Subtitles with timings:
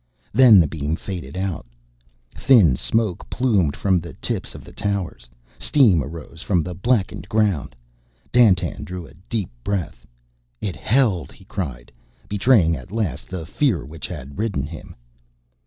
[0.33, 1.67] Then the beam faded out.
[2.33, 7.75] Thin smoke plumed from the tips of the towers, steam arose from the blackened ground.
[8.33, 10.07] Dandtan drew a deep breath.
[10.59, 11.91] "It held!" he cried,
[12.27, 14.95] betraying at last the fear which had ridden him.